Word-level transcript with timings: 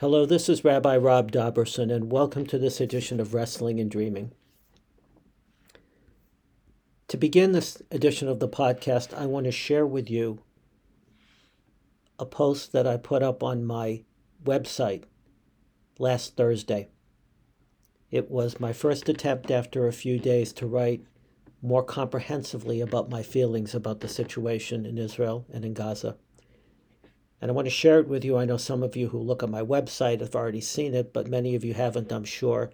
Hello, 0.00 0.24
this 0.24 0.48
is 0.48 0.64
Rabbi 0.64 0.96
Rob 0.96 1.30
Dobrusin, 1.30 1.94
and 1.94 2.10
welcome 2.10 2.46
to 2.46 2.56
this 2.56 2.80
edition 2.80 3.20
of 3.20 3.34
Wrestling 3.34 3.78
and 3.78 3.90
Dreaming. 3.90 4.32
To 7.08 7.18
begin 7.18 7.52
this 7.52 7.82
edition 7.90 8.26
of 8.26 8.40
the 8.40 8.48
podcast, 8.48 9.12
I 9.12 9.26
want 9.26 9.44
to 9.44 9.52
share 9.52 9.86
with 9.86 10.08
you 10.08 10.40
a 12.18 12.24
post 12.24 12.72
that 12.72 12.86
I 12.86 12.96
put 12.96 13.22
up 13.22 13.42
on 13.42 13.62
my 13.62 14.04
website 14.42 15.02
last 15.98 16.34
Thursday. 16.34 16.88
It 18.10 18.30
was 18.30 18.58
my 18.58 18.72
first 18.72 19.06
attempt 19.06 19.50
after 19.50 19.86
a 19.86 19.92
few 19.92 20.18
days 20.18 20.54
to 20.54 20.66
write 20.66 21.04
more 21.60 21.82
comprehensively 21.84 22.80
about 22.80 23.10
my 23.10 23.22
feelings 23.22 23.74
about 23.74 24.00
the 24.00 24.08
situation 24.08 24.86
in 24.86 24.96
Israel 24.96 25.44
and 25.52 25.62
in 25.62 25.74
Gaza. 25.74 26.16
And 27.40 27.50
I 27.50 27.54
want 27.54 27.66
to 27.66 27.70
share 27.70 27.98
it 27.98 28.08
with 28.08 28.24
you. 28.24 28.36
I 28.36 28.44
know 28.44 28.56
some 28.56 28.82
of 28.82 28.96
you 28.96 29.08
who 29.08 29.18
look 29.18 29.42
at 29.42 29.48
my 29.48 29.62
website 29.62 30.20
have 30.20 30.34
already 30.34 30.60
seen 30.60 30.94
it, 30.94 31.12
but 31.12 31.26
many 31.26 31.54
of 31.54 31.64
you 31.64 31.74
haven't, 31.74 32.12
I'm 32.12 32.24
sure. 32.24 32.70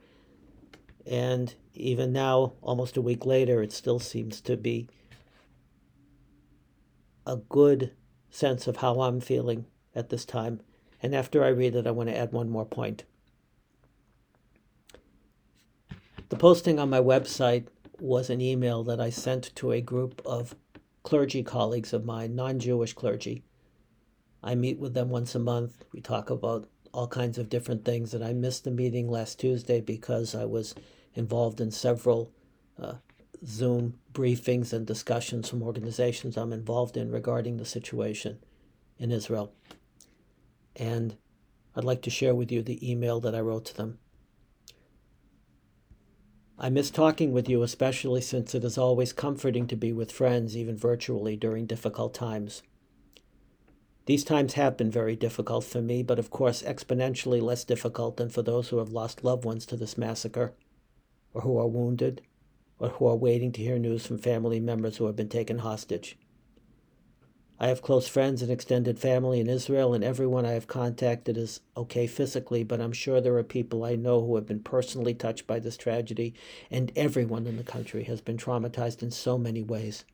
And 1.06 1.54
even 1.74 2.12
now, 2.12 2.54
almost 2.62 2.96
a 2.96 3.02
week 3.02 3.24
later, 3.24 3.62
it 3.62 3.72
still 3.72 4.00
seems 4.00 4.40
to 4.40 4.56
be 4.56 4.88
a 7.26 7.36
good 7.36 7.92
sense 8.30 8.66
of 8.66 8.78
how 8.78 9.00
I'm 9.00 9.20
feeling 9.20 9.66
at 9.94 10.08
this 10.08 10.24
time. 10.24 10.60
And 11.02 11.14
after 11.14 11.44
I 11.44 11.48
read 11.48 11.76
it, 11.76 11.86
I 11.86 11.92
want 11.92 12.08
to 12.08 12.16
add 12.16 12.32
one 12.32 12.48
more 12.48 12.66
point. 12.66 13.04
The 16.28 16.36
posting 16.36 16.80
on 16.80 16.90
my 16.90 17.00
website 17.00 17.66
was 18.00 18.30
an 18.30 18.40
email 18.40 18.82
that 18.84 19.00
I 19.00 19.10
sent 19.10 19.54
to 19.56 19.70
a 19.70 19.80
group 19.80 20.20
of 20.26 20.56
clergy 21.02 21.42
colleagues 21.42 21.92
of 21.92 22.04
mine, 22.04 22.34
non 22.34 22.58
Jewish 22.58 22.94
clergy, 22.94 23.44
I 24.42 24.54
meet 24.54 24.78
with 24.78 24.94
them 24.94 25.10
once 25.10 25.34
a 25.34 25.38
month. 25.38 25.84
We 25.92 26.00
talk 26.00 26.30
about 26.30 26.68
all 26.92 27.08
kinds 27.08 27.38
of 27.38 27.48
different 27.48 27.84
things. 27.84 28.14
And 28.14 28.24
I 28.24 28.32
missed 28.32 28.64
the 28.64 28.70
meeting 28.70 29.08
last 29.08 29.38
Tuesday 29.38 29.80
because 29.80 30.34
I 30.34 30.44
was 30.44 30.74
involved 31.14 31.60
in 31.60 31.70
several 31.70 32.32
uh, 32.80 32.94
Zoom 33.44 33.98
briefings 34.12 34.72
and 34.72 34.86
discussions 34.86 35.48
from 35.48 35.62
organizations 35.62 36.36
I'm 36.36 36.52
involved 36.52 36.96
in 36.96 37.10
regarding 37.10 37.56
the 37.56 37.64
situation 37.64 38.38
in 38.98 39.12
Israel. 39.12 39.52
And 40.74 41.16
I'd 41.74 41.84
like 41.84 42.02
to 42.02 42.10
share 42.10 42.34
with 42.34 42.50
you 42.50 42.62
the 42.62 42.90
email 42.90 43.20
that 43.20 43.34
I 43.34 43.40
wrote 43.40 43.66
to 43.66 43.76
them. 43.76 43.98
I 46.58 46.70
miss 46.70 46.90
talking 46.90 47.32
with 47.32 47.50
you, 47.50 47.62
especially 47.62 48.22
since 48.22 48.54
it 48.54 48.64
is 48.64 48.78
always 48.78 49.12
comforting 49.12 49.66
to 49.66 49.76
be 49.76 49.92
with 49.92 50.10
friends, 50.10 50.56
even 50.56 50.78
virtually, 50.78 51.36
during 51.36 51.66
difficult 51.66 52.14
times. 52.14 52.62
These 54.06 54.22
times 54.22 54.54
have 54.54 54.76
been 54.76 54.90
very 54.90 55.16
difficult 55.16 55.64
for 55.64 55.82
me, 55.82 56.02
but 56.04 56.18
of 56.18 56.30
course 56.30 56.62
exponentially 56.62 57.42
less 57.42 57.64
difficult 57.64 58.16
than 58.16 58.28
for 58.28 58.40
those 58.40 58.68
who 58.68 58.78
have 58.78 58.90
lost 58.90 59.24
loved 59.24 59.44
ones 59.44 59.66
to 59.66 59.76
this 59.76 59.98
massacre, 59.98 60.54
or 61.34 61.42
who 61.42 61.58
are 61.58 61.66
wounded, 61.66 62.22
or 62.78 62.90
who 62.90 63.06
are 63.08 63.16
waiting 63.16 63.50
to 63.52 63.62
hear 63.62 63.78
news 63.78 64.06
from 64.06 64.18
family 64.18 64.60
members 64.60 64.96
who 64.96 65.06
have 65.06 65.16
been 65.16 65.28
taken 65.28 65.58
hostage. 65.58 66.16
I 67.58 67.68
have 67.68 67.82
close 67.82 68.06
friends 68.06 68.42
and 68.42 68.50
extended 68.50 68.98
family 68.98 69.40
in 69.40 69.48
Israel, 69.48 69.92
and 69.92 70.04
everyone 70.04 70.44
I 70.44 70.52
have 70.52 70.66
contacted 70.66 71.36
is 71.36 71.60
okay 71.76 72.06
physically, 72.06 72.62
but 72.62 72.80
I'm 72.80 72.92
sure 72.92 73.20
there 73.20 73.36
are 73.38 73.42
people 73.42 73.82
I 73.82 73.96
know 73.96 74.20
who 74.20 74.36
have 74.36 74.46
been 74.46 74.60
personally 74.60 75.14
touched 75.14 75.46
by 75.48 75.58
this 75.58 75.76
tragedy, 75.76 76.34
and 76.70 76.92
everyone 76.94 77.46
in 77.46 77.56
the 77.56 77.64
country 77.64 78.04
has 78.04 78.20
been 78.20 78.36
traumatized 78.36 79.02
in 79.02 79.10
so 79.10 79.36
many 79.36 79.62
ways. 79.62 80.04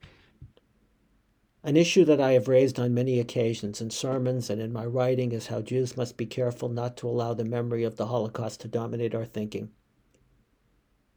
An 1.64 1.76
issue 1.76 2.04
that 2.06 2.20
I 2.20 2.32
have 2.32 2.48
raised 2.48 2.80
on 2.80 2.92
many 2.92 3.20
occasions 3.20 3.80
in 3.80 3.90
sermons 3.90 4.50
and 4.50 4.60
in 4.60 4.72
my 4.72 4.84
writing 4.84 5.30
is 5.30 5.46
how 5.46 5.62
Jews 5.62 5.96
must 5.96 6.16
be 6.16 6.26
careful 6.26 6.68
not 6.68 6.96
to 6.96 7.08
allow 7.08 7.34
the 7.34 7.44
memory 7.44 7.84
of 7.84 7.96
the 7.96 8.06
Holocaust 8.06 8.60
to 8.62 8.68
dominate 8.68 9.14
our 9.14 9.24
thinking. 9.24 9.70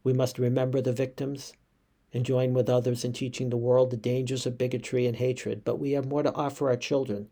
We 0.04 0.14
must 0.14 0.38
remember 0.38 0.82
the 0.82 0.94
victims 0.94 1.54
and 2.14 2.24
join 2.24 2.54
with 2.54 2.70
others 2.70 3.04
in 3.04 3.12
teaching 3.12 3.50
the 3.50 3.58
world 3.58 3.90
the 3.90 3.98
dangers 3.98 4.46
of 4.46 4.58
bigotry 4.58 5.08
and 5.08 5.16
hatred, 5.16 5.64
but 5.66 5.80
we 5.80 5.92
have 5.92 6.06
more 6.06 6.22
to 6.22 6.34
offer 6.34 6.70
our 6.70 6.78
children 6.78 7.28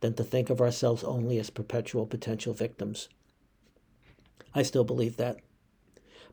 than 0.00 0.14
to 0.14 0.24
think 0.24 0.48
of 0.48 0.62
ourselves 0.62 1.04
only 1.04 1.38
as 1.38 1.50
perpetual 1.50 2.06
potential 2.06 2.54
victims. 2.54 3.10
I 4.54 4.62
still 4.62 4.84
believe 4.84 5.18
that. 5.18 5.40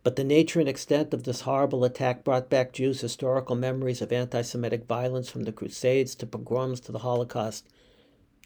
But 0.06 0.18
the 0.18 0.24
nature 0.24 0.60
and 0.60 0.70
extent 0.70 1.16
of 1.16 1.24
this 1.24 1.42
horrible 1.42 1.84
attack 1.84 2.24
brought 2.24 2.48
back 2.48 2.74
Jews' 2.74 3.02
historical 3.02 3.56
memories 3.56 4.04
of 4.04 4.12
anti 4.12 4.44
Semitic 4.44 4.86
violence 4.86 5.32
from 5.32 5.46
the 5.46 5.52
Crusades 5.52 6.14
to 6.18 6.28
pogroms 6.28 6.80
to 6.82 6.92
the 6.92 7.00
Holocaust. 7.00 7.68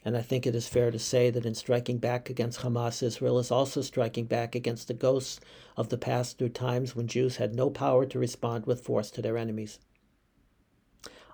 And 0.05 0.15
I 0.15 0.21
think 0.21 0.47
it 0.47 0.55
is 0.55 0.69
fair 0.69 0.89
to 0.89 0.97
say 0.97 1.29
that 1.29 1.45
in 1.45 1.53
striking 1.55 1.97
back 1.97 2.29
against 2.29 2.61
Hamas, 2.61 3.03
Israel 3.03 3.39
is 3.39 3.51
also 3.51 3.81
striking 3.81 4.23
back 4.23 4.55
against 4.55 4.87
the 4.87 4.93
ghosts 4.93 5.41
of 5.75 5.89
the 5.89 5.97
past 5.97 6.37
through 6.37 6.55
times 6.55 6.95
when 6.95 7.07
Jews 7.07 7.35
had 7.35 7.53
no 7.53 7.69
power 7.69 8.05
to 8.05 8.17
respond 8.17 8.65
with 8.65 8.79
force 8.79 9.11
to 9.11 9.21
their 9.21 9.37
enemies. 9.37 9.79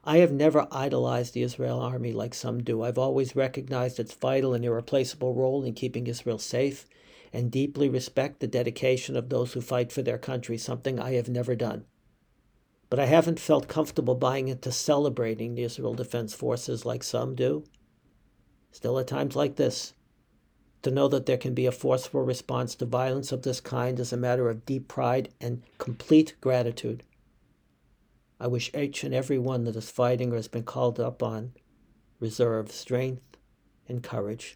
I 0.04 0.18
have 0.18 0.32
never 0.32 0.68
idolized 0.72 1.36
the 1.36 1.44
Israel 1.44 1.80
army 1.80 2.14
like 2.14 2.34
some 2.34 2.64
do. 2.64 2.82
I've 2.82 2.98
always 2.98 3.36
recognized 3.36 4.00
its 4.00 4.16
vital 4.16 4.56
and 4.56 4.66
irreplaceable 4.66 5.36
role 5.36 5.64
in 5.64 5.76
keeping 5.76 6.08
Israel 6.08 6.40
safe 6.40 6.88
and 7.36 7.52
deeply 7.52 7.90
respect 7.90 8.40
the 8.40 8.48
dedication 8.48 9.18
of 9.18 9.28
those 9.28 9.52
who 9.52 9.60
fight 9.60 9.92
for 9.92 10.02
their 10.02 10.18
country, 10.18 10.58
something 10.58 10.98
I 10.98 11.16
have 11.16 11.28
never 11.28 11.54
done. 11.54 11.84
But 12.90 12.98
I 12.98 13.08
haven't 13.08 13.42
felt 13.42 13.68
comfortable 13.68 14.16
buying 14.16 14.48
into 14.48 14.72
celebrating 14.72 15.54
the 15.54 15.64
Israel 15.64 15.96
Defense 15.96 16.34
Forces 16.34 16.86
like 16.86 17.04
some 17.04 17.36
do. 17.36 17.66
Still, 18.72 18.98
at 19.00 19.08
times 19.08 19.36
like 19.36 19.58
this, 19.58 19.94
to 20.84 20.92
know 20.92 21.10
that 21.10 21.26
there 21.26 21.36
can 21.38 21.54
be 21.54 21.66
a 21.66 21.74
forceful 21.74 22.22
response 22.22 22.74
to 22.76 22.86
violence 22.86 23.34
of 23.34 23.42
this 23.42 23.60
kind 23.60 24.00
is 24.00 24.14
a 24.14 24.18
matter 24.18 24.50
of 24.50 24.66
deep 24.66 24.88
pride 24.88 25.28
and 25.42 25.62
complete 25.78 26.36
gratitude. 26.40 27.04
I 28.40 28.48
wish 28.48 28.74
each 28.74 29.04
and 29.04 29.14
every 29.14 29.40
one 29.40 29.66
that 29.66 29.76
is 29.76 29.92
fighting 29.92 30.32
or 30.32 30.38
has 30.38 30.48
been 30.48 30.64
called 30.64 31.02
up 31.02 31.22
on 31.22 31.52
reserve 32.22 32.72
strength 32.72 33.36
and 33.90 34.02
courage 34.02 34.56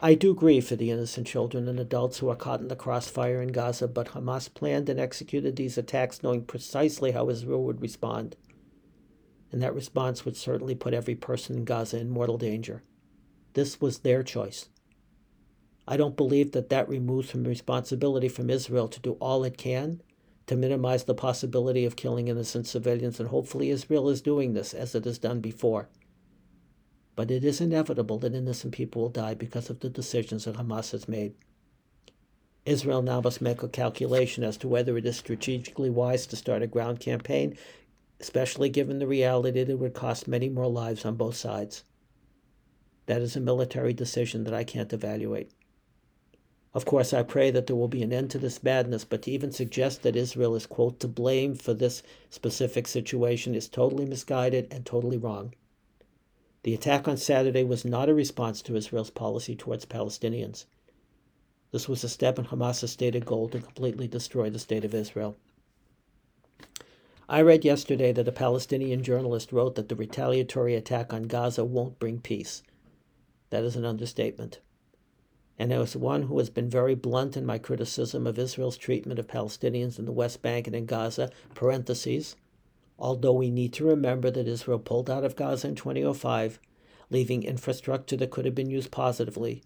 I 0.00 0.14
do 0.14 0.34
grieve 0.34 0.66
for 0.66 0.76
the 0.76 0.90
innocent 0.90 1.26
children 1.26 1.68
and 1.68 1.80
adults 1.80 2.18
who 2.18 2.28
are 2.28 2.36
caught 2.36 2.60
in 2.60 2.68
the 2.68 2.76
crossfire 2.76 3.40
in 3.40 3.48
Gaza, 3.48 3.88
but 3.88 4.08
Hamas 4.08 4.52
planned 4.52 4.88
and 4.88 5.00
executed 5.00 5.56
these 5.56 5.78
attacks 5.78 6.22
knowing 6.22 6.44
precisely 6.44 7.12
how 7.12 7.28
Israel 7.30 7.64
would 7.64 7.80
respond. 7.80 8.36
And 9.50 9.62
that 9.62 9.74
response 9.74 10.24
would 10.24 10.36
certainly 10.36 10.74
put 10.74 10.94
every 10.94 11.14
person 11.14 11.56
in 11.56 11.64
Gaza 11.64 11.98
in 11.98 12.10
mortal 12.10 12.38
danger. 12.38 12.82
This 13.54 13.80
was 13.80 14.00
their 14.00 14.22
choice. 14.22 14.68
I 15.86 15.96
don't 15.96 16.16
believe 16.16 16.52
that 16.52 16.70
that 16.70 16.88
removes 16.88 17.30
from 17.30 17.44
responsibility 17.44 18.28
from 18.28 18.50
Israel 18.50 18.88
to 18.88 19.00
do 19.00 19.12
all 19.14 19.44
it 19.44 19.56
can 19.56 20.02
to 20.46 20.56
minimize 20.56 21.04
the 21.04 21.14
possibility 21.14 21.84
of 21.84 21.96
killing 21.96 22.28
innocent 22.28 22.66
civilians, 22.66 23.18
and 23.18 23.30
hopefully 23.30 23.70
Israel 23.70 24.08
is 24.10 24.20
doing 24.20 24.52
this 24.52 24.74
as 24.74 24.94
it 24.94 25.04
has 25.04 25.18
done 25.18 25.40
before. 25.40 25.88
But 27.16 27.30
it 27.30 27.44
is 27.44 27.60
inevitable 27.60 28.18
that 28.18 28.34
innocent 28.34 28.74
people 28.74 29.02
will 29.02 29.08
die 29.08 29.34
because 29.34 29.70
of 29.70 29.80
the 29.80 29.88
decisions 29.88 30.44
that 30.44 30.56
Hamas 30.56 30.90
has 30.92 31.08
made. 31.08 31.34
Israel 32.66 33.02
now 33.02 33.20
must 33.20 33.42
make 33.42 33.62
a 33.62 33.68
calculation 33.68 34.42
as 34.42 34.56
to 34.56 34.68
whether 34.68 34.96
it 34.96 35.04
is 35.04 35.16
strategically 35.16 35.90
wise 35.90 36.26
to 36.26 36.36
start 36.36 36.62
a 36.62 36.66
ground 36.66 36.98
campaign, 36.98 37.56
especially 38.20 38.68
given 38.68 38.98
the 38.98 39.06
reality 39.06 39.60
that 39.60 39.70
it 39.70 39.78
would 39.78 39.92
cost 39.92 40.26
many 40.26 40.48
more 40.48 40.68
lives 40.68 41.04
on 41.04 41.14
both 41.14 41.36
sides. 41.36 41.84
That 43.06 43.20
is 43.20 43.36
a 43.36 43.40
military 43.40 43.92
decision 43.92 44.44
that 44.44 44.54
I 44.54 44.64
can't 44.64 44.92
evaluate. 44.92 45.50
Of 46.72 46.86
course, 46.86 47.12
I 47.12 47.22
pray 47.22 47.50
that 47.52 47.66
there 47.66 47.76
will 47.76 47.86
be 47.86 48.02
an 48.02 48.12
end 48.12 48.30
to 48.30 48.38
this 48.38 48.62
madness, 48.62 49.04
but 49.04 49.22
to 49.22 49.30
even 49.30 49.52
suggest 49.52 50.02
that 50.02 50.16
Israel 50.16 50.56
is, 50.56 50.66
quote, 50.66 50.98
to 51.00 51.08
blame 51.08 51.54
for 51.54 51.74
this 51.74 52.02
specific 52.30 52.88
situation 52.88 53.54
is 53.54 53.68
totally 53.68 54.06
misguided 54.06 54.66
and 54.72 54.84
totally 54.84 55.18
wrong. 55.18 55.54
The 56.64 56.72
attack 56.72 57.06
on 57.06 57.18
Saturday 57.18 57.62
was 57.62 57.84
not 57.84 58.08
a 58.08 58.14
response 58.14 58.62
to 58.62 58.74
Israel's 58.74 59.10
policy 59.10 59.54
towards 59.54 59.84
Palestinians. 59.84 60.64
This 61.72 61.90
was 61.90 62.02
a 62.02 62.08
step 62.08 62.38
in 62.38 62.46
Hamas's 62.46 62.90
stated 62.90 63.26
goal 63.26 63.50
to 63.50 63.60
completely 63.60 64.08
destroy 64.08 64.48
the 64.48 64.58
state 64.58 64.82
of 64.82 64.94
Israel. 64.94 65.36
I 67.28 67.42
read 67.42 67.66
yesterday 67.66 68.12
that 68.12 68.28
a 68.28 68.32
Palestinian 68.32 69.02
journalist 69.02 69.52
wrote 69.52 69.74
that 69.74 69.90
the 69.90 69.94
retaliatory 69.94 70.74
attack 70.74 71.12
on 71.12 71.24
Gaza 71.24 71.66
won't 71.66 71.98
bring 71.98 72.20
peace. 72.20 72.62
That 73.50 73.62
is 73.62 73.76
an 73.76 73.84
understatement. 73.84 74.60
And 75.58 75.70
as 75.70 75.94
one 75.94 76.22
who 76.22 76.38
has 76.38 76.48
been 76.48 76.70
very 76.70 76.94
blunt 76.94 77.36
in 77.36 77.44
my 77.44 77.58
criticism 77.58 78.26
of 78.26 78.38
Israel's 78.38 78.78
treatment 78.78 79.18
of 79.18 79.26
Palestinians 79.26 79.98
in 79.98 80.06
the 80.06 80.12
West 80.12 80.40
Bank 80.40 80.66
and 80.66 80.74
in 80.74 80.86
Gaza, 80.86 81.30
parentheses, 81.54 82.36
although 82.98 83.32
we 83.32 83.50
need 83.50 83.72
to 83.72 83.84
remember 83.84 84.30
that 84.30 84.46
Israel 84.48 84.78
pulled 84.78 85.10
out 85.10 85.24
of 85.24 85.36
Gaza 85.36 85.68
in 85.68 85.74
2005, 85.74 86.58
leaving 87.10 87.42
infrastructure 87.42 88.16
that 88.16 88.30
could 88.30 88.44
have 88.44 88.54
been 88.54 88.70
used 88.70 88.90
positively. 88.90 89.62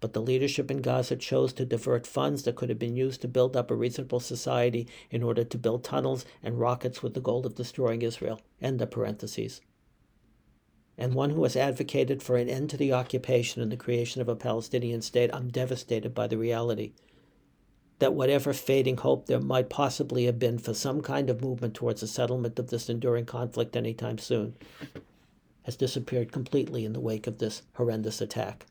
But 0.00 0.14
the 0.14 0.22
leadership 0.22 0.70
in 0.70 0.82
Gaza 0.82 1.16
chose 1.16 1.52
to 1.54 1.64
divert 1.64 2.06
funds 2.06 2.42
that 2.42 2.56
could 2.56 2.68
have 2.68 2.78
been 2.78 2.96
used 2.96 3.20
to 3.22 3.28
build 3.28 3.56
up 3.56 3.70
a 3.70 3.74
reasonable 3.74 4.20
society 4.20 4.88
in 5.10 5.22
order 5.22 5.44
to 5.44 5.58
build 5.58 5.84
tunnels 5.84 6.24
and 6.42 6.58
rockets 6.58 7.02
with 7.02 7.14
the 7.14 7.20
goal 7.20 7.46
of 7.46 7.54
destroying 7.54 8.02
Israel. 8.02 8.40
End 8.60 8.82
of 8.82 8.90
parentheses. 8.90 9.60
and 10.98 11.14
one 11.14 11.30
who 11.30 11.42
has 11.42 11.56
advocated 11.56 12.22
for 12.22 12.36
an 12.36 12.48
end 12.48 12.68
to 12.70 12.76
the 12.76 12.92
occupation 12.92 13.62
and 13.62 13.72
the 13.72 13.76
creation 13.76 14.20
of 14.20 14.28
a 14.28 14.36
Palestinian 14.36 15.00
state, 15.02 15.30
I'm 15.32 15.48
devastated 15.48 16.14
by 16.14 16.26
the 16.26 16.36
reality 16.38 16.92
that 18.02 18.14
whatever 18.14 18.52
fading 18.52 18.96
hope 18.96 19.26
there 19.26 19.38
might 19.38 19.70
possibly 19.70 20.24
have 20.24 20.36
been 20.36 20.58
for 20.58 20.74
some 20.74 21.02
kind 21.02 21.30
of 21.30 21.40
movement 21.40 21.72
towards 21.72 22.02
a 22.02 22.08
settlement 22.08 22.58
of 22.58 22.68
this 22.68 22.88
enduring 22.88 23.24
conflict 23.24 23.76
anytime 23.76 24.18
soon 24.18 24.56
has 25.62 25.76
disappeared 25.76 26.32
completely 26.32 26.84
in 26.84 26.94
the 26.94 27.00
wake 27.00 27.28
of 27.28 27.38
this 27.38 27.62
horrendous 27.74 28.20
attack. 28.20 28.66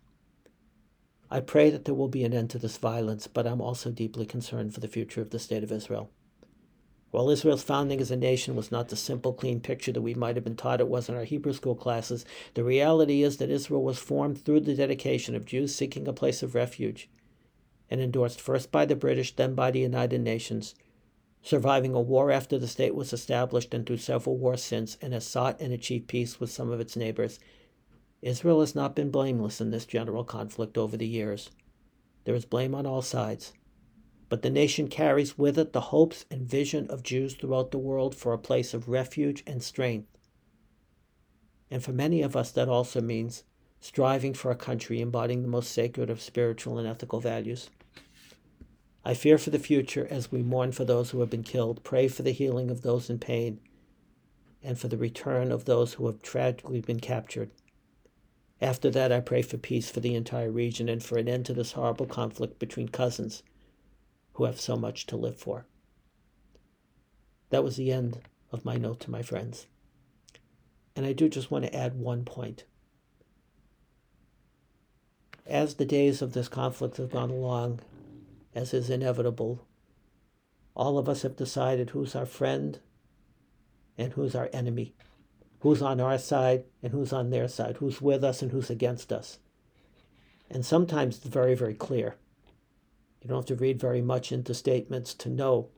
I 1.30 1.40
pray 1.40 1.70
that 1.70 1.86
there 1.86 1.96
will 1.96 2.10
be 2.10 2.26
an 2.26 2.34
end 2.34 2.50
to 2.50 2.60
this 2.60 2.76
violence, 2.76 3.26
but 3.26 3.48
I'm 3.48 3.62
also 3.62 3.90
deeply 3.90 4.26
concerned 4.26 4.74
for 4.74 4.82
the 4.82 4.90
future 4.90 5.22
of 5.22 5.30
the 5.30 5.40
State 5.40 5.64
of 5.64 5.72
Israel. 5.72 6.10
While 7.12 7.30
Israel's 7.30 7.64
founding 7.64 8.02
as 8.02 8.12
a 8.12 8.18
nation 8.18 8.58
was 8.58 8.70
not 8.70 8.90
the 8.90 8.98
simple, 8.98 9.32
clean 9.32 9.62
picture 9.62 9.94
that 9.94 10.02
we 10.02 10.14
might 10.14 10.36
have 10.36 10.44
been 10.44 10.58
taught 10.58 10.82
it 10.82 10.90
was 10.90 11.08
in 11.08 11.16
our 11.16 11.24
Hebrew 11.24 11.54
school 11.54 11.76
classes, 11.76 12.26
the 12.54 12.66
reality 12.66 13.24
is 13.24 13.38
that 13.38 13.50
Israel 13.50 13.82
was 13.82 13.98
formed 13.98 14.44
through 14.44 14.60
the 14.60 14.76
dedication 14.76 15.36
of 15.36 15.46
Jews 15.46 15.74
seeking 15.74 16.06
a 16.06 16.12
place 16.12 16.44
of 16.44 16.54
refuge 16.54 17.08
and 17.92 18.02
endorsed 18.02 18.42
first 18.42 18.72
by 18.72 18.86
the 18.86 18.96
British, 18.96 19.36
then 19.36 19.54
by 19.54 19.70
the 19.70 19.82
United 19.82 20.22
Nations, 20.22 20.74
surviving 21.44 21.94
a 21.94 22.02
war 22.02 22.32
after 22.32 22.58
the 22.58 22.68
state 22.68 22.96
was 22.96 23.12
established 23.12 23.74
and 23.74 23.86
through 23.86 23.98
several 23.98 24.38
wars 24.38 24.64
since, 24.64 24.98
and 25.02 25.14
has 25.14 25.28
sought 25.28 25.60
and 25.60 25.74
achieved 25.74 26.08
peace 26.08 26.40
with 26.40 26.50
some 26.50 26.72
of 26.72 26.80
its 26.80 26.96
neighbors. 26.96 27.40
Israel 28.22 28.62
has 28.62 28.74
not 28.74 28.96
been 28.96 29.12
blameless 29.12 29.60
in 29.60 29.72
this 29.72 29.86
general 29.86 30.24
conflict 30.24 30.78
over 30.78 30.96
the 30.96 31.08
years. 31.08 31.52
There 32.24 32.36
is 32.36 32.46
blame 32.46 32.74
on 32.74 32.86
all 32.86 33.02
sides. 33.02 33.52
But 34.30 34.44
the 34.44 34.50
nation 34.50 34.88
carries 34.88 35.38
with 35.38 35.58
it 35.60 35.74
the 35.74 35.82
hopes 35.82 36.26
and 36.32 36.48
vision 36.48 36.88
of 36.88 37.04
Jews 37.04 37.34
throughout 37.34 37.72
the 37.72 37.78
world 37.78 38.16
for 38.16 38.32
a 38.32 38.38
place 38.38 38.74
of 38.74 38.88
refuge 38.88 39.44
and 39.46 39.62
strength. 39.62 40.08
And 41.70 41.84
for 41.84 41.92
many 41.92 42.22
of 42.22 42.38
us, 42.38 42.52
that 42.52 42.70
also 42.70 43.02
means 43.02 43.44
striving 43.82 44.34
for 44.34 44.52
a 44.52 44.56
country 44.56 45.02
embodying 45.02 45.42
the 45.42 45.48
most 45.48 45.72
sacred 45.72 46.10
of 46.10 46.22
spiritual 46.22 46.78
and 46.78 46.88
ethical 46.88 47.20
values. 47.20 47.70
I 49.04 49.14
fear 49.16 49.38
for 49.38 49.50
the 49.50 49.60
future 49.60 50.08
as 50.10 50.32
we 50.32 50.44
mourn 50.44 50.72
for 50.72 50.86
those 50.86 51.10
who 51.10 51.20
have 51.22 51.30
been 51.30 51.44
killed, 51.44 51.84
pray 51.84 52.08
for 52.08 52.22
the 52.22 52.32
healing 52.32 52.70
of 52.70 52.82
those 52.82 53.10
in 53.10 53.18
pain, 53.18 53.60
and 54.64 54.78
for 54.78 54.88
the 54.88 54.98
return 54.98 55.52
of 55.52 55.66
those 55.66 55.94
who 55.94 56.06
have 56.06 56.22
tragically 56.22 56.82
been 56.82 57.00
captured. 57.00 57.50
After 58.62 58.92
that, 58.92 59.12
I 59.12 59.20
pray 59.20 59.42
for 59.42 59.58
peace 59.58 59.90
for 59.90 60.02
the 60.02 60.14
entire 60.14 60.52
region 60.52 60.88
and 60.88 61.04
for 61.04 61.18
an 61.18 61.28
end 61.28 61.48
to 61.48 61.54
this 61.54 61.72
horrible 61.72 62.06
conflict 62.06 62.60
between 62.60 62.90
cousins 62.90 63.42
who 64.34 64.44
have 64.44 64.62
so 64.62 64.76
much 64.76 65.08
to 65.08 65.18
live 65.18 65.38
for. 65.38 65.66
That 67.50 67.64
was 67.64 67.78
the 67.78 67.92
end 67.92 68.20
of 68.52 68.64
my 68.64 68.78
note 68.78 69.00
to 69.02 69.12
my 69.12 69.24
friends. 69.24 69.66
And 70.96 71.08
I 71.08 71.14
do 71.14 71.28
just 71.28 71.50
want 71.50 71.66
to 71.66 71.76
add 71.76 71.96
one 71.96 72.24
point. 72.24 72.66
As 75.48 75.76
the 75.76 75.86
days 75.86 76.22
of 76.22 76.34
this 76.34 76.48
conflict 76.48 76.98
have 76.98 77.10
gone 77.10 77.32
along, 77.32 77.80
as 78.54 78.74
is 78.74 78.90
inevitable, 78.90 79.66
all 80.76 80.98
of 80.98 81.10
us 81.10 81.22
have 81.22 81.36
decided 81.36 81.90
who's 81.90 82.16
our 82.16 82.26
friend 82.26 82.80
and 83.98 84.14
who's 84.14 84.36
our 84.36 84.50
enemy, 84.54 84.94
who's 85.60 85.82
on 85.82 86.00
our 86.00 86.18
side 86.18 86.64
and 86.82 86.92
who's 86.92 87.14
on 87.14 87.30
their 87.30 87.48
side, 87.48 87.78
who's 87.78 88.02
with 88.02 88.24
us 88.24 88.42
and 88.42 88.52
who's 88.52 88.70
against 88.70 89.12
us. 89.12 89.40
And 90.50 90.66
sometimes 90.66 91.18
it's 91.18 91.28
very, 91.28 91.56
very 91.56 91.74
clear. 91.74 92.16
You 93.22 93.30
don't 93.30 93.38
have 93.38 93.46
to 93.46 93.56
read 93.56 93.80
very 93.80 94.02
much 94.02 94.32
into 94.32 94.54
statements 94.54 95.14
to 95.16 95.30
know 95.30 95.70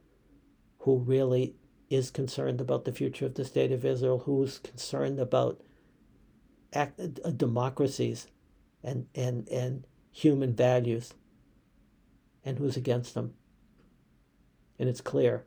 who 0.79 0.97
really 0.97 1.55
is 1.89 2.09
concerned 2.09 2.59
about 2.59 2.85
the 2.85 2.93
future 2.93 3.25
of 3.25 3.35
the 3.35 3.45
state 3.45 3.71
of 3.71 3.85
Israel, 3.85 4.19
who's 4.19 4.59
concerned 4.59 5.19
about 5.19 5.61
act, 6.73 6.99
uh, 6.99 7.29
democracies 7.31 8.27
and, 8.83 9.07
and, 9.13 9.47
and 9.49 9.85
human 10.11 10.55
values 10.55 11.13
and 12.45 12.57
who's 12.57 12.77
against 12.77 13.13
them. 13.13 13.33
And 14.79 14.89
it's 14.89 15.01
clear 15.01 15.45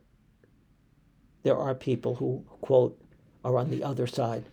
there 1.43 1.57
are 1.57 1.75
people 1.75 2.15
who, 2.15 2.45
quote, 2.61 2.99
are 3.43 3.57
on 3.57 3.69
the 3.69 3.83
other 3.83 4.07
side, 4.07 4.45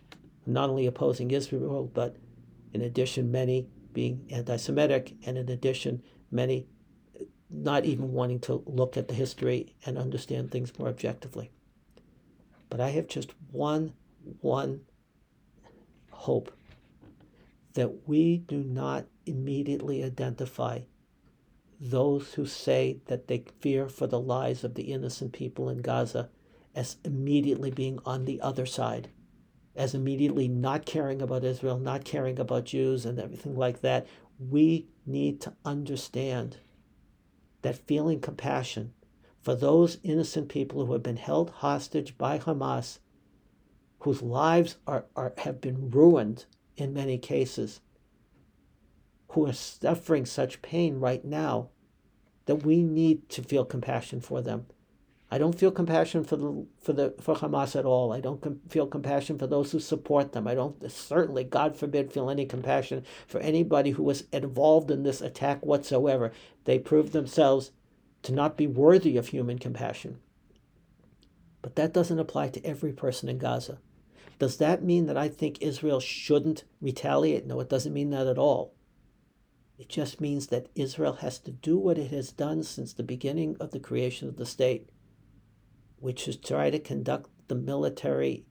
not 0.46 0.70
only 0.70 0.86
opposing 0.86 1.30
Israel, 1.30 1.90
but 1.92 2.16
in 2.72 2.82
addition, 2.82 3.30
many 3.30 3.68
being 3.92 4.26
anti 4.30 4.56
Semitic, 4.56 5.14
and 5.24 5.38
in 5.38 5.48
addition, 5.48 6.02
many 6.30 6.66
not 7.50 7.84
even 7.84 8.12
wanting 8.12 8.40
to 8.40 8.62
look 8.66 8.96
at 8.96 9.08
the 9.08 9.14
history 9.14 9.74
and 9.86 9.96
understand 9.96 10.50
things 10.50 10.76
more 10.78 10.88
objectively. 10.88 11.50
But 12.68 12.80
I 12.80 12.90
have 12.90 13.06
just 13.06 13.32
one, 13.52 13.92
one 14.40 14.80
hope 16.10 16.52
that 17.74 18.08
we 18.08 18.38
do 18.38 18.62
not 18.64 19.06
immediately 19.26 20.02
identify 20.02 20.80
those 21.80 22.34
who 22.34 22.46
say 22.46 23.00
that 23.06 23.28
they 23.28 23.44
fear 23.60 23.88
for 23.88 24.06
the 24.06 24.20
lives 24.20 24.64
of 24.64 24.74
the 24.74 24.92
innocent 24.92 25.32
people 25.32 25.68
in 25.68 25.82
Gaza 25.82 26.30
as 26.74 26.96
immediately 27.04 27.70
being 27.70 27.98
on 28.04 28.24
the 28.24 28.40
other 28.40 28.66
side, 28.66 29.08
as 29.76 29.94
immediately 29.94 30.48
not 30.48 30.86
caring 30.86 31.22
about 31.22 31.44
Israel, 31.44 31.78
not 31.78 32.04
caring 32.04 32.38
about 32.38 32.64
Jews, 32.64 33.04
and 33.06 33.18
everything 33.18 33.56
like 33.56 33.80
that. 33.82 34.06
We 34.38 34.88
need 35.06 35.40
to 35.42 35.54
understand 35.64 36.58
that 37.62 37.86
feeling 37.86 38.20
compassion 38.20 38.92
for 39.40 39.54
those 39.54 39.98
innocent 40.02 40.48
people 40.48 40.86
who 40.86 40.92
have 40.94 41.02
been 41.02 41.16
held 41.16 41.50
hostage 41.50 42.16
by 42.16 42.38
Hamas, 42.38 42.98
whose 44.00 44.22
lives 44.22 44.76
are, 44.86 45.06
are, 45.14 45.32
have 45.38 45.60
been 45.60 45.90
ruined 45.90 46.46
in 46.76 46.92
many 46.92 47.18
cases, 47.18 47.80
who 49.34 49.46
are 49.46 49.52
suffering 49.52 50.24
such 50.24 50.62
pain 50.62 51.00
right 51.00 51.24
now 51.24 51.68
that 52.46 52.64
we 52.64 52.82
need 52.82 53.28
to 53.28 53.42
feel 53.42 53.64
compassion 53.64 54.20
for 54.20 54.40
them. 54.40 54.66
I 55.30 55.38
don't 55.38 55.58
feel 55.58 55.72
compassion 55.72 56.22
for 56.22 56.36
the 56.36 56.66
for 56.80 56.92
the 56.92 57.14
for 57.20 57.34
Hamas 57.34 57.74
at 57.74 57.84
all. 57.84 58.12
I 58.12 58.20
don't 58.20 58.40
com- 58.40 58.60
feel 58.68 58.86
compassion 58.86 59.36
for 59.36 59.48
those 59.48 59.72
who 59.72 59.80
support 59.80 60.32
them. 60.32 60.46
I 60.46 60.54
don't 60.54 60.88
certainly, 60.90 61.42
God 61.42 61.76
forbid, 61.76 62.12
feel 62.12 62.30
any 62.30 62.46
compassion 62.46 63.04
for 63.26 63.40
anybody 63.40 63.90
who 63.90 64.04
was 64.04 64.24
involved 64.32 64.92
in 64.92 65.02
this 65.02 65.20
attack 65.20 65.64
whatsoever. 65.66 66.30
They 66.64 66.78
proved 66.78 67.12
themselves 67.12 67.72
to 68.22 68.32
not 68.32 68.56
be 68.56 68.68
worthy 68.68 69.16
of 69.16 69.28
human 69.28 69.58
compassion. 69.58 70.18
But 71.62 71.74
that 71.76 71.92
doesn't 71.92 72.18
apply 72.18 72.50
to 72.50 72.64
every 72.64 72.92
person 72.92 73.28
in 73.28 73.38
Gaza. 73.38 73.78
Does 74.38 74.58
that 74.58 74.84
mean 74.84 75.06
that 75.06 75.16
I 75.16 75.28
think 75.28 75.60
Israel 75.60 75.98
shouldn't 75.98 76.64
retaliate? 76.80 77.46
No, 77.46 77.58
it 77.60 77.68
doesn't 77.68 77.92
mean 77.92 78.10
that 78.10 78.26
at 78.26 78.38
all. 78.38 78.74
It 79.78 79.88
just 79.88 80.20
means 80.20 80.48
that 80.48 80.68
Israel 80.74 81.14
has 81.14 81.38
to 81.40 81.50
do 81.50 81.76
what 81.76 81.98
it 81.98 82.10
has 82.10 82.30
done 82.30 82.62
since 82.62 82.92
the 82.92 83.02
beginning 83.02 83.56
of 83.58 83.72
the 83.72 83.80
creation 83.80 84.28
of 84.28 84.36
the 84.36 84.46
state, 84.46 84.88
which 85.98 86.28
is 86.28 86.36
try 86.36 86.70
to 86.70 86.78
conduct 86.78 87.30
the 87.48 87.54
military 87.54 88.46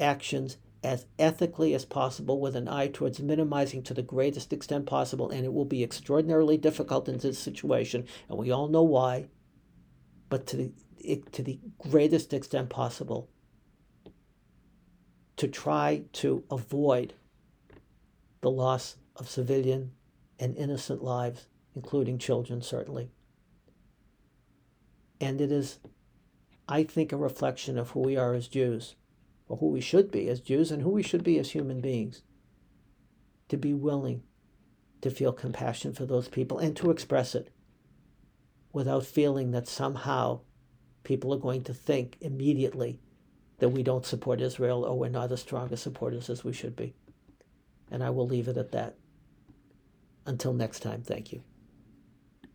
actions 0.00 0.58
as 0.82 1.06
ethically 1.18 1.72
as 1.72 1.84
possible 1.84 2.40
with 2.40 2.54
an 2.54 2.68
eye 2.68 2.88
towards 2.88 3.20
minimizing 3.20 3.82
to 3.82 3.94
the 3.94 4.02
greatest 4.02 4.52
extent 4.52 4.86
possible. 4.86 5.30
And 5.30 5.44
it 5.44 5.52
will 5.52 5.64
be 5.64 5.82
extraordinarily 5.82 6.56
difficult 6.56 7.08
in 7.08 7.18
this 7.18 7.38
situation, 7.38 8.06
and 8.28 8.38
we 8.38 8.50
all 8.50 8.68
know 8.68 8.82
why, 8.82 9.28
but 10.28 10.46
to 10.48 10.56
the, 10.56 11.22
to 11.32 11.42
the 11.42 11.60
greatest 11.78 12.32
extent 12.32 12.70
possible 12.70 13.30
to 15.36 15.46
try 15.46 16.02
to 16.14 16.44
avoid 16.50 17.14
the 18.40 18.50
loss 18.50 18.96
of 19.18 19.28
civilian 19.28 19.92
and 20.38 20.56
innocent 20.56 21.02
lives, 21.02 21.46
including 21.74 22.18
children, 22.18 22.62
certainly. 22.62 23.10
And 25.20 25.40
it 25.40 25.50
is, 25.50 25.78
I 26.68 26.84
think, 26.84 27.12
a 27.12 27.16
reflection 27.16 27.78
of 27.78 27.90
who 27.90 28.00
we 28.00 28.16
are 28.16 28.34
as 28.34 28.48
Jews, 28.48 28.96
or 29.48 29.58
who 29.58 29.68
we 29.68 29.80
should 29.80 30.10
be 30.10 30.28
as 30.28 30.40
Jews, 30.40 30.70
and 30.70 30.82
who 30.82 30.90
we 30.90 31.02
should 31.02 31.24
be 31.24 31.38
as 31.38 31.50
human 31.50 31.80
beings, 31.80 32.22
to 33.48 33.56
be 33.56 33.72
willing 33.72 34.22
to 35.00 35.10
feel 35.10 35.32
compassion 35.32 35.92
for 35.92 36.04
those 36.04 36.28
people 36.28 36.58
and 36.58 36.76
to 36.76 36.90
express 36.90 37.34
it 37.34 37.50
without 38.72 39.06
feeling 39.06 39.52
that 39.52 39.68
somehow 39.68 40.40
people 41.04 41.32
are 41.32 41.38
going 41.38 41.62
to 41.62 41.72
think 41.72 42.16
immediately 42.20 43.00
that 43.58 43.70
we 43.70 43.82
don't 43.82 44.04
support 44.04 44.40
Israel 44.40 44.84
or 44.84 44.98
we're 44.98 45.08
not 45.08 45.32
as 45.32 45.40
strong 45.40 45.72
as 45.72 45.80
supporters 45.80 46.28
as 46.28 46.44
we 46.44 46.52
should 46.52 46.76
be. 46.76 46.94
And 47.90 48.02
I 48.02 48.10
will 48.10 48.26
leave 48.26 48.48
it 48.48 48.56
at 48.56 48.72
that. 48.72 48.96
Until 50.26 50.52
next 50.52 50.80
time, 50.80 51.02
thank 51.02 51.32
you. 51.32 51.42